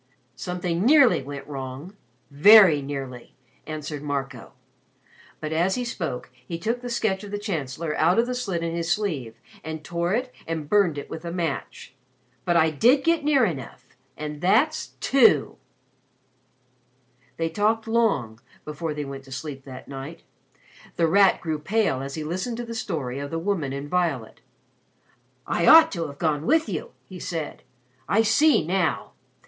[0.35, 1.95] "Something nearly went wrong
[2.31, 3.35] very nearly,"
[3.67, 4.53] answered Marco.
[5.39, 8.63] But as he spoke he took the sketch of the Chancellor out of the slit
[8.63, 11.93] in his sleeve and tore it and burned it with a match.
[12.45, 13.95] "But I did get near enough.
[14.17, 15.57] And that's two."
[17.37, 20.23] They talked long, before they went to sleep that night.
[20.95, 24.41] The Rat grew pale as he listened to the story of the woman in violet.
[25.45, 27.61] "I ought to have gone with you!" he said.
[28.09, 29.11] "I see now.